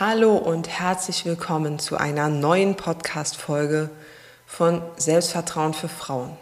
[0.00, 3.90] Hallo und herzlich willkommen zu einer neuen Podcast-Folge
[4.46, 6.36] von Selbstvertrauen für Frauen.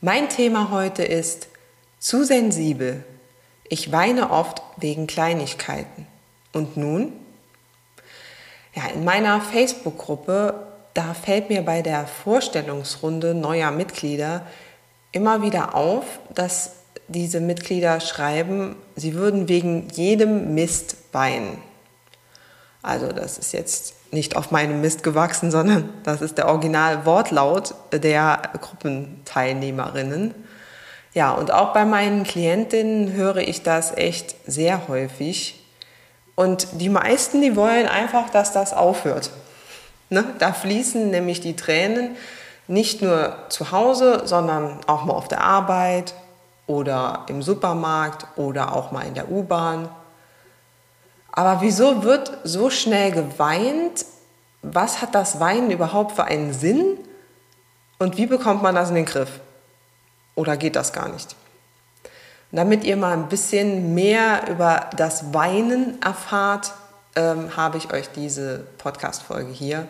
[0.00, 1.48] Mein Thema heute ist
[1.98, 3.02] zu sensibel.
[3.68, 6.06] Ich weine oft wegen Kleinigkeiten.
[6.52, 7.12] Und nun?
[8.76, 10.54] Ja, in meiner Facebook-Gruppe,
[10.94, 14.46] da fällt mir bei der Vorstellungsrunde neuer Mitglieder
[15.10, 16.76] immer wieder auf, dass
[17.08, 21.71] diese Mitglieder schreiben, sie würden wegen jedem Mist weinen.
[22.82, 28.42] Also das ist jetzt nicht auf meinem Mist gewachsen, sondern das ist der Original-Wortlaut der
[28.60, 30.34] Gruppenteilnehmerinnen.
[31.14, 35.62] Ja, und auch bei meinen Klientinnen höre ich das echt sehr häufig.
[36.34, 39.30] Und die meisten, die wollen einfach, dass das aufhört.
[40.10, 40.24] Ne?
[40.38, 42.16] Da fließen nämlich die Tränen
[42.66, 46.14] nicht nur zu Hause, sondern auch mal auf der Arbeit
[46.66, 49.88] oder im Supermarkt oder auch mal in der U-Bahn
[51.32, 54.04] aber wieso wird so schnell geweint?
[54.62, 56.98] Was hat das Weinen überhaupt für einen Sinn?
[57.98, 59.40] Und wie bekommt man das in den Griff?
[60.34, 61.36] Oder geht das gar nicht?
[62.52, 66.72] damit ihr mal ein bisschen mehr über das Weinen erfahrt,
[67.16, 69.88] ähm, habe ich euch diese Podcast-Folge hier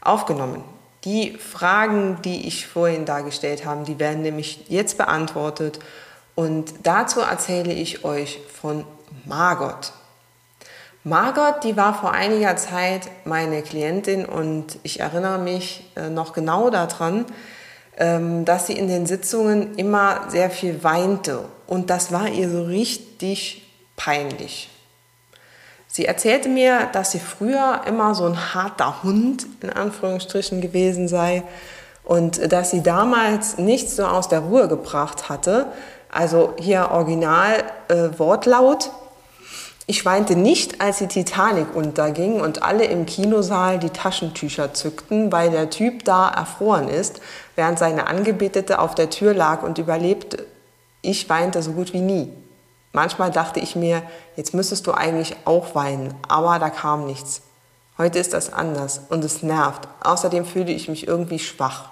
[0.00, 0.64] aufgenommen.
[1.04, 5.78] Die Fragen, die ich vorhin dargestellt habe, die werden nämlich jetzt beantwortet.
[6.34, 8.84] Und dazu erzähle ich euch von
[9.24, 9.92] Margot.
[11.02, 16.68] Margot, die war vor einiger Zeit meine Klientin und ich erinnere mich äh, noch genau
[16.68, 17.24] daran,
[17.96, 22.64] ähm, dass sie in den Sitzungen immer sehr viel weinte und das war ihr so
[22.64, 23.66] richtig
[23.96, 24.68] peinlich.
[25.86, 31.44] Sie erzählte mir, dass sie früher immer so ein harter Hund in Anführungsstrichen gewesen sei
[32.04, 35.66] und dass sie damals nichts so aus der Ruhe gebracht hatte.
[36.12, 38.90] Also hier original äh, Wortlaut,
[39.86, 45.50] ich weinte nicht, als die Titanic unterging und alle im Kinosaal die Taschentücher zückten, weil
[45.50, 47.20] der Typ da erfroren ist,
[47.56, 50.46] während seine Angebetete auf der Tür lag und überlebte.
[51.02, 52.32] Ich weinte so gut wie nie.
[52.92, 54.02] Manchmal dachte ich mir,
[54.36, 57.42] jetzt müsstest du eigentlich auch weinen, aber da kam nichts.
[57.98, 59.86] Heute ist das anders und es nervt.
[60.02, 61.90] Außerdem fühle ich mich irgendwie schwach.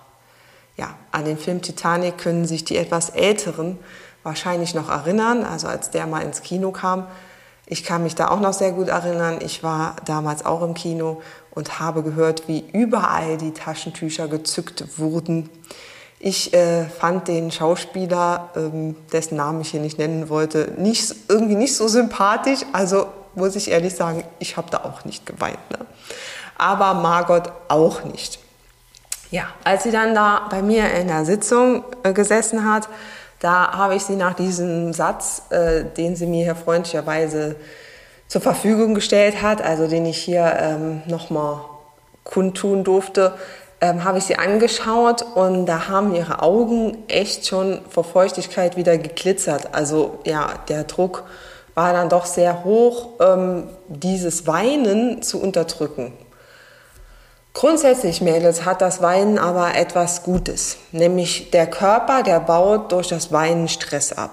[0.77, 3.79] Ja, an den Film Titanic können sich die etwas Älteren
[4.23, 7.07] wahrscheinlich noch erinnern, also als der mal ins Kino kam.
[7.71, 9.41] Ich kann mich da auch noch sehr gut erinnern.
[9.43, 11.21] Ich war damals auch im Kino
[11.51, 15.51] und habe gehört, wie überall die Taschentücher gezückt wurden.
[16.19, 21.57] Ich äh, fand den Schauspieler, ähm, dessen Namen ich hier nicht nennen wollte, nicht, irgendwie
[21.57, 22.61] nicht so sympathisch.
[22.73, 25.59] Also muss ich ehrlich sagen, ich habe da auch nicht geweint.
[25.71, 25.85] Ne?
[26.57, 28.39] Aber Margot auch nicht.
[29.31, 32.89] Ja, als sie dann da bei mir in der Sitzung äh, gesessen hat,
[33.41, 37.57] da habe ich sie nach diesem Satz, äh, den sie mir hier freundlicherweise
[38.27, 41.61] zur Verfügung gestellt hat, also den ich hier ähm, nochmal
[42.25, 43.33] kundtun durfte,
[43.81, 48.99] ähm, habe ich sie angeschaut und da haben ihre Augen echt schon vor Feuchtigkeit wieder
[48.99, 49.69] geglitzert.
[49.73, 51.25] Also ja, der Druck
[51.75, 56.13] war dann doch sehr hoch, ähm, dieses Weinen zu unterdrücken.
[57.59, 63.33] Grundsätzlich, Mädels, hat das Weinen aber etwas Gutes, nämlich der Körper, der baut durch das
[63.33, 64.31] Weinen Stress ab.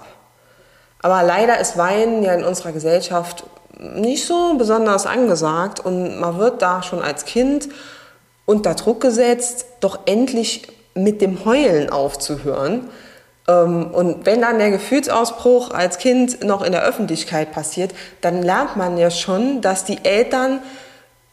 [1.02, 3.46] Aber leider ist Weinen ja in unserer Gesellschaft
[3.80, 7.68] nicht so besonders angesagt und man wird da schon als Kind
[8.46, 12.91] unter Druck gesetzt, doch endlich mit dem Heulen aufzuhören.
[13.47, 18.75] Ähm, und wenn dann der Gefühlsausbruch als Kind noch in der Öffentlichkeit passiert, dann lernt
[18.75, 20.62] man ja schon, dass die Eltern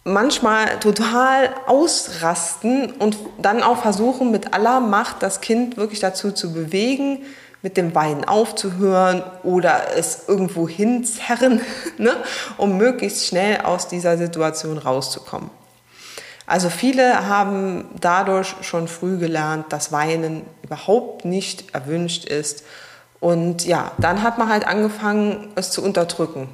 [0.05, 6.53] manchmal total ausrasten und dann auch versuchen, mit aller Macht das Kind wirklich dazu zu
[6.53, 7.25] bewegen,
[7.63, 11.61] mit dem Weinen aufzuhören oder es irgendwo hinzerren,
[11.99, 12.17] ne,
[12.57, 15.51] um möglichst schnell aus dieser Situation rauszukommen.
[16.45, 22.65] Also viele haben dadurch schon früh gelernt, dass Weinen überhaupt nicht erwünscht ist.
[23.21, 26.49] Und ja, dann hat man halt angefangen, es zu unterdrücken.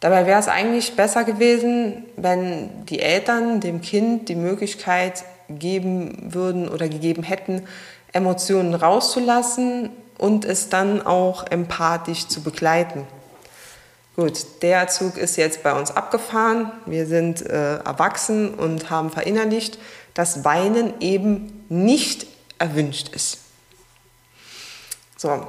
[0.00, 6.68] Dabei wäre es eigentlich besser gewesen, wenn die Eltern dem Kind die Möglichkeit geben würden
[6.68, 7.66] oder gegeben hätten,
[8.12, 13.06] Emotionen rauszulassen und es dann auch empathisch zu begleiten.
[14.14, 16.72] Gut, der Zug ist jetzt bei uns abgefahren.
[16.86, 19.78] Wir sind äh, erwachsen und haben verinnerlicht,
[20.14, 22.26] dass Weinen eben nicht
[22.58, 23.38] erwünscht ist.
[25.16, 25.46] So,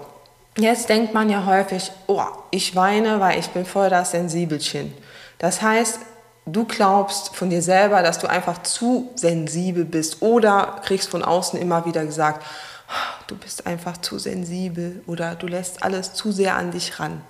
[0.64, 4.94] jetzt denkt man ja häufig, oh, ich weine, weil ich bin voll das Sensibelchen.
[5.38, 6.00] Das heißt,
[6.46, 11.60] du glaubst von dir selber, dass du einfach zu sensibel bist oder kriegst von außen
[11.60, 12.46] immer wieder gesagt,
[12.90, 17.22] oh, du bist einfach zu sensibel oder du lässt alles zu sehr an dich ran.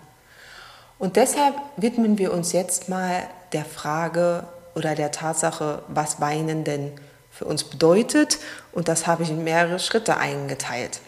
[0.97, 3.23] Und deshalb widmen wir uns jetzt mal
[3.53, 6.91] der Frage oder der Tatsache, was Weinen denn
[7.31, 8.37] für uns bedeutet.
[8.71, 10.99] Und das habe ich in mehrere Schritte eingeteilt.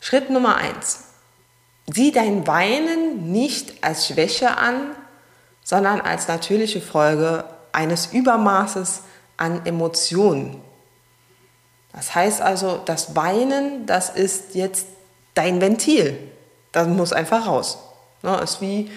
[0.00, 1.11] Schritt Nummer eins.
[1.86, 4.94] Sieh dein Weinen nicht als Schwäche an,
[5.64, 9.02] sondern als natürliche Folge eines Übermaßes
[9.36, 10.60] an Emotionen.
[11.92, 14.86] Das heißt also, das Weinen, das ist jetzt
[15.34, 16.18] dein Ventil.
[16.72, 17.78] Das muss einfach raus.
[18.22, 18.90] Ne, ist wie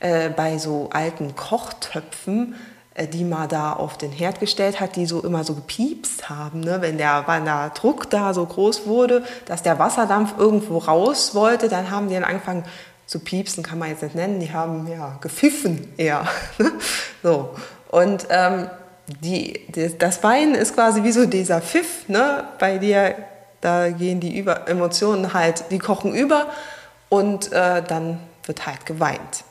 [0.00, 2.54] äh, bei so alten Kochtöpfen,
[3.04, 6.80] die man da auf den Herd gestellt hat, die so immer so gepiepst haben, ne?
[6.80, 11.68] wenn, der, wenn der Druck da so groß wurde, dass der Wasserdampf irgendwo raus wollte,
[11.68, 12.64] dann haben die dann angefangen
[13.06, 16.26] zu piepsen, kann man jetzt nicht nennen, die haben ja gepfiffen eher.
[16.58, 16.72] Ne?
[17.22, 17.50] so.
[17.90, 18.70] Und ähm,
[19.22, 19.60] die,
[19.98, 22.44] das Weinen ist quasi wie so dieser Pfiff, ne?
[22.58, 23.14] bei dir,
[23.60, 26.46] da gehen die über Emotionen halt, die kochen über
[27.08, 29.44] und äh, dann wird halt geweint.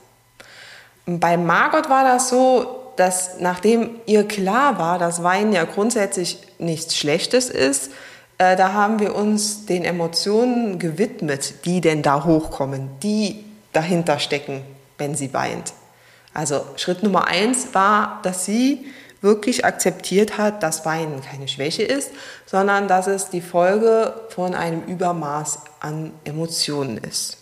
[1.05, 6.95] Bei Margot war das so, dass nachdem ihr klar war, dass Weinen ja grundsätzlich nichts
[6.95, 7.91] Schlechtes ist,
[8.37, 14.61] äh, da haben wir uns den Emotionen gewidmet, die denn da hochkommen, die dahinter stecken,
[14.97, 15.73] wenn sie weint.
[16.33, 18.85] Also Schritt Nummer eins war, dass sie
[19.21, 22.11] wirklich akzeptiert hat, dass Weinen keine Schwäche ist,
[22.45, 27.37] sondern dass es die Folge von einem Übermaß an Emotionen ist.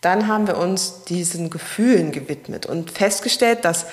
[0.00, 3.86] Dann haben wir uns diesen Gefühlen gewidmet und festgestellt, dass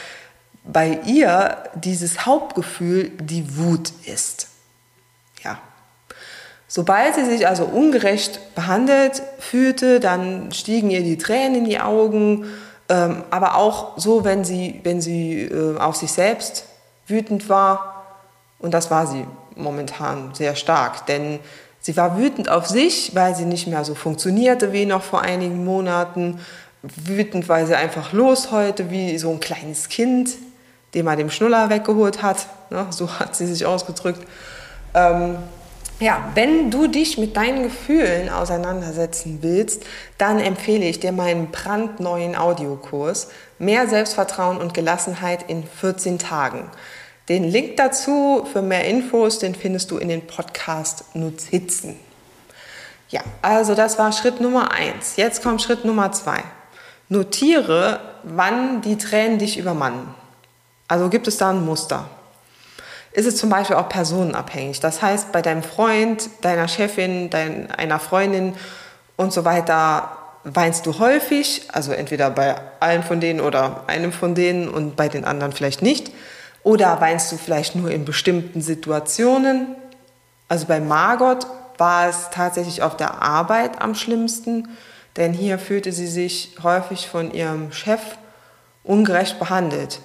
[0.66, 4.48] bei ihr dieses Hauptgefühl die Wut ist.
[5.44, 5.60] Ja.
[6.68, 12.46] Sobald sie sich also ungerecht behandelt fühlte, dann stiegen ihr die Tränen in die Augen,
[12.90, 16.66] ähm, aber auch so, wenn sie, wenn sie äh, auf sich selbst
[17.08, 18.06] wütend war.
[18.58, 19.26] Und das war sie
[19.56, 21.40] momentan sehr stark, denn
[21.80, 25.64] sie war wütend auf sich, weil sie nicht mehr so funktionierte wie noch vor einigen
[25.64, 26.40] Monaten.
[26.82, 30.32] Wütend, weil sie einfach losheulte wie so ein kleines Kind
[30.96, 32.48] den man dem Schnuller weggeholt hat.
[32.72, 34.26] Ne, so hat sie sich ausgedrückt.
[34.96, 35.38] Ähm,
[36.00, 39.84] ja, wenn du dich mit deinen Gefühlen auseinandersetzen willst,
[40.18, 46.70] dann empfehle ich dir meinen brandneuen Audiokurs Mehr Selbstvertrauen und Gelassenheit in 14 Tagen.
[47.30, 51.96] Den Link dazu für mehr Infos, den findest du in den Podcast Notizen.
[53.10, 55.16] Ja, also das war Schritt Nummer eins.
[55.16, 56.44] Jetzt kommt Schritt Nummer zwei.
[57.08, 60.14] Notiere, wann die Tränen dich übermannen.
[60.88, 62.08] Also gibt es da ein Muster.
[63.12, 64.82] Ist es zum Beispiel auch personenabhängig?
[64.82, 68.56] Das heißt, bei deinem Freund, deiner Chefin, dein, einer Freundin
[69.16, 74.36] und so weiter weinst du häufig, also entweder bei allen von denen oder einem von
[74.36, 76.12] denen und bei den anderen vielleicht nicht.
[76.62, 79.76] Oder weinst du vielleicht nur in bestimmten Situationen?
[80.48, 81.48] Also bei Margot
[81.78, 84.70] war es tatsächlich auf der Arbeit am schlimmsten,
[85.18, 88.02] denn hier fühlte sie sich häufig von ihrem Chef
[88.84, 90.00] ungerecht behandelt.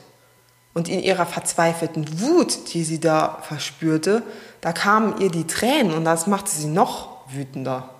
[0.72, 4.22] Und in ihrer verzweifelten Wut, die sie da verspürte,
[4.60, 7.90] da kamen ihr die Tränen und das machte sie noch wütender.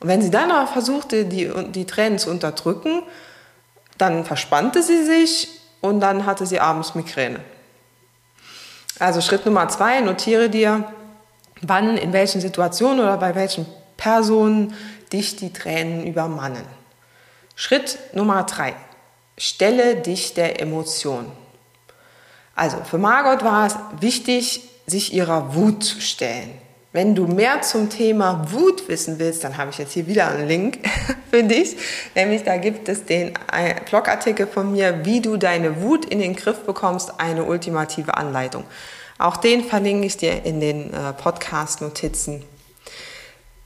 [0.00, 3.02] Und wenn sie dann aber versuchte, die, die Tränen zu unterdrücken,
[3.98, 5.48] dann verspannte sie sich
[5.82, 7.40] und dann hatte sie abends Migräne.
[8.98, 10.84] Also Schritt Nummer zwei, notiere dir,
[11.62, 14.74] wann, in welchen Situationen oder bei welchen Personen
[15.12, 16.64] dich die Tränen übermannen.
[17.56, 18.74] Schritt Nummer drei,
[19.36, 21.30] stelle dich der Emotion.
[22.60, 26.50] Also für Margot war es wichtig, sich ihrer Wut zu stellen.
[26.92, 30.46] Wenn du mehr zum Thema Wut wissen willst, dann habe ich jetzt hier wieder einen
[30.46, 30.78] Link
[31.30, 31.78] für dich.
[32.14, 33.32] Nämlich da gibt es den
[33.88, 38.64] Blogartikel von mir, wie du deine Wut in den Griff bekommst, eine ultimative Anleitung.
[39.16, 42.44] Auch den verlinke ich dir in den äh, Podcast-Notizen.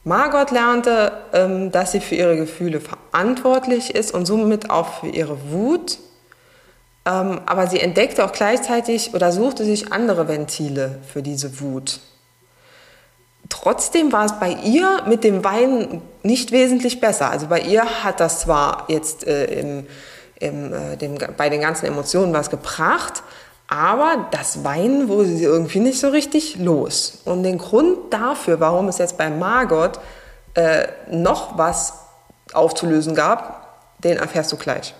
[0.05, 5.51] Margot lernte, ähm, dass sie für ihre Gefühle verantwortlich ist und somit auch für ihre
[5.51, 5.97] Wut
[7.05, 11.99] ähm, aber sie entdeckte auch gleichzeitig oder suchte sich andere Ventile für diese Wut.
[13.49, 17.29] Trotzdem war es bei ihr mit dem Weinen nicht wesentlich besser.
[17.29, 19.87] Also bei ihr hat das zwar jetzt äh, im,
[20.39, 23.21] im, äh, dem, bei den ganzen Emotionen was gebracht,
[23.67, 27.19] aber das Weinen wurde sie irgendwie nicht so richtig los.
[27.25, 29.99] Und den Grund dafür, warum es jetzt bei Margot
[30.55, 31.93] äh, noch was
[32.53, 34.95] aufzulösen gab, den erfährst du gleich.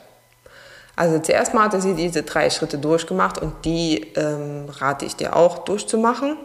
[0.96, 5.36] Also zuerst mal hatte sie diese drei Schritte durchgemacht und die ähm, rate ich dir
[5.36, 6.38] auch durchzumachen.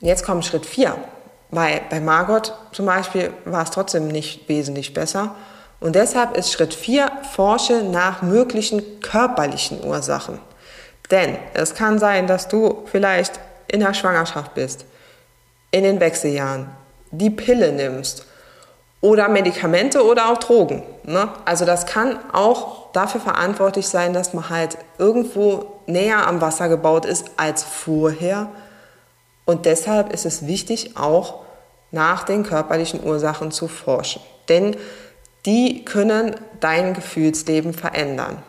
[0.00, 0.96] Jetzt kommt Schritt 4.
[1.50, 5.34] Bei, bei Margot zum Beispiel war es trotzdem nicht wesentlich besser.
[5.80, 10.40] Und deshalb ist Schritt 4, forsche nach möglichen körperlichen Ursachen.
[11.10, 14.86] Denn es kann sein, dass du vielleicht in der Schwangerschaft bist,
[15.70, 16.70] in den Wechseljahren,
[17.10, 18.26] die Pille nimmst
[19.04, 20.82] oder Medikamente oder auch Drogen.
[21.02, 21.28] Ne?
[21.44, 27.04] Also das kann auch dafür verantwortlich sein, dass man halt irgendwo näher am Wasser gebaut
[27.04, 28.48] ist als vorher.
[29.44, 31.42] Und deshalb ist es wichtig, auch
[31.90, 34.22] nach den körperlichen Ursachen zu forschen.
[34.48, 34.74] Denn
[35.44, 38.42] die können dein Gefühlsleben verändern.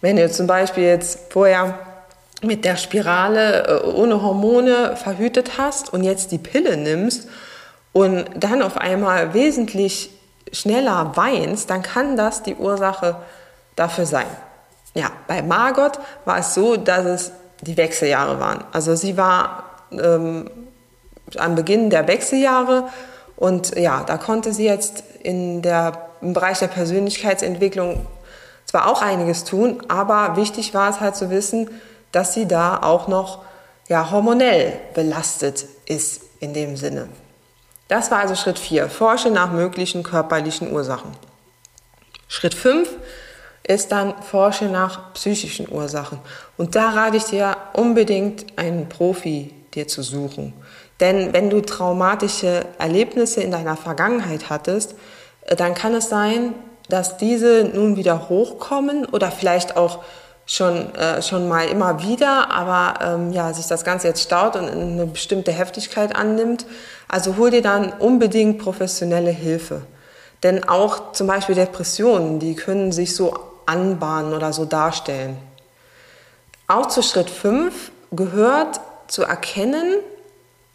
[0.00, 1.78] Wenn du zum Beispiel jetzt vorher
[2.42, 7.28] mit der Spirale äh, ohne Hormone verhütet hast und jetzt die Pille nimmst
[7.94, 10.10] und dann auf einmal wesentlich
[10.52, 13.16] schneller weinst, dann kann das die Ursache
[13.76, 14.26] dafür sein.
[14.94, 17.32] Ja, bei Margot war es so, dass es
[17.62, 18.64] die Wechseljahre waren.
[18.72, 20.50] Also sie war ähm,
[21.36, 22.88] am Beginn der Wechseljahre
[23.36, 28.06] und ja, da konnte sie jetzt in der, im Bereich der Persönlichkeitsentwicklung
[28.66, 31.70] zwar auch einiges tun, aber wichtig war es halt zu wissen,
[32.10, 33.42] dass sie da auch noch
[33.88, 37.08] ja, hormonell belastet ist in dem Sinne.
[37.88, 38.88] Das war also Schritt 4.
[38.88, 41.12] Forsche nach möglichen körperlichen Ursachen.
[42.28, 42.88] Schritt 5
[43.66, 46.18] ist dann Forsche nach psychischen Ursachen.
[46.56, 50.52] Und da rate ich dir unbedingt einen Profi dir zu suchen.
[51.00, 54.94] Denn wenn du traumatische Erlebnisse in deiner Vergangenheit hattest,
[55.42, 56.54] äh, dann kann es sein,
[56.88, 60.04] dass diese nun wieder hochkommen oder vielleicht auch
[60.46, 64.68] schon, äh, schon mal immer wieder, aber ähm, ja, sich das Ganze jetzt staut und
[64.68, 66.66] eine bestimmte Heftigkeit annimmt.
[67.08, 69.82] Also hol dir dann unbedingt professionelle Hilfe.
[70.42, 73.34] Denn auch zum Beispiel Depressionen, die können sich so
[73.66, 75.38] anbahnen oder so darstellen.
[76.66, 79.96] Auch zu Schritt 5 gehört zu erkennen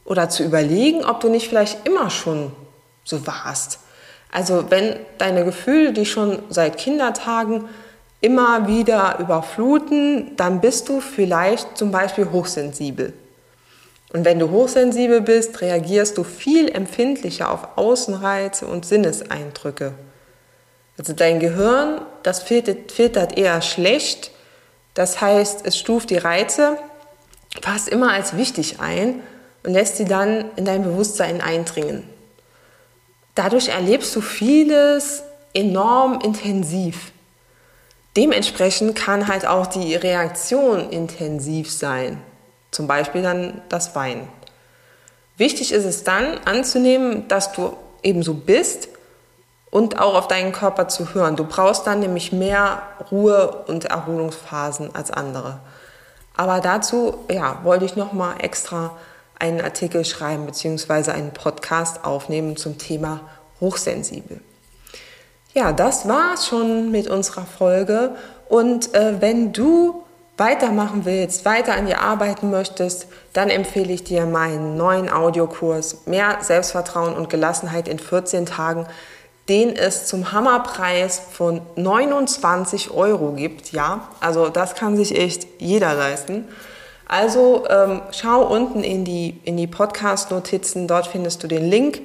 [0.05, 2.51] oder zu überlegen, ob du nicht vielleicht immer schon
[3.03, 3.79] so warst.
[4.31, 7.65] Also wenn deine Gefühle dich schon seit Kindertagen
[8.21, 13.13] immer wieder überfluten, dann bist du vielleicht zum Beispiel hochsensibel.
[14.11, 19.93] Und wenn du hochsensibel bist, reagierst du viel empfindlicher auf Außenreize und Sinneseindrücke.
[20.97, 24.31] Also dein Gehirn, das filtert, filtert eher schlecht.
[24.95, 26.77] Das heißt, es stuft die Reize
[27.61, 29.21] fast immer als wichtig ein
[29.63, 32.03] und lässt sie dann in dein Bewusstsein eindringen.
[33.35, 35.23] Dadurch erlebst du vieles
[35.53, 37.11] enorm intensiv.
[38.17, 42.21] Dementsprechend kann halt auch die Reaktion intensiv sein,
[42.71, 44.27] zum Beispiel dann das Weinen.
[45.37, 48.89] Wichtig ist es dann anzunehmen, dass du eben so bist
[49.71, 51.35] und auch auf deinen Körper zu hören.
[51.35, 55.59] Du brauchst dann nämlich mehr Ruhe und Erholungsphasen als andere.
[56.35, 58.97] Aber dazu ja, wollte ich noch mal extra
[59.37, 61.11] einen Artikel schreiben bzw.
[61.11, 63.21] einen Podcast aufnehmen zum Thema
[63.61, 64.41] hochsensibel.
[65.53, 68.15] Ja, das war's schon mit unserer Folge.
[68.49, 70.03] Und äh, wenn du
[70.37, 76.37] weitermachen willst, weiter an dir arbeiten möchtest, dann empfehle ich dir meinen neuen Audiokurs Mehr
[76.41, 78.85] Selbstvertrauen und Gelassenheit in 14 Tagen,
[79.49, 83.71] den es zum Hammerpreis von 29 Euro gibt.
[83.71, 86.47] Ja, also das kann sich echt jeder leisten.
[87.07, 92.01] Also ähm, schau unten in die, in die Podcast-Notizen, dort findest du den Link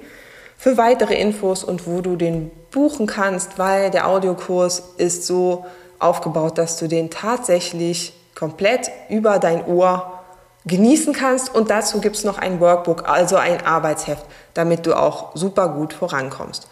[0.65, 5.67] für weitere Infos und wo du den buchen kannst, weil der Audiokurs ist so
[5.99, 10.21] aufgebaut, dass du den tatsächlich komplett über dein Ohr
[10.65, 15.37] genießen kannst und dazu gibt es noch ein Workbook, also ein Arbeitsheft, damit du auch
[15.37, 16.67] super gut vorankommst.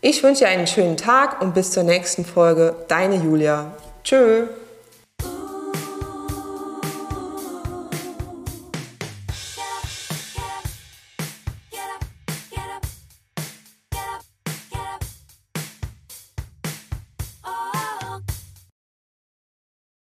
[0.00, 2.74] Ich wünsche dir einen schönen Tag und bis zur nächsten Folge.
[2.88, 3.72] Deine Julia.
[4.02, 4.46] Tschö.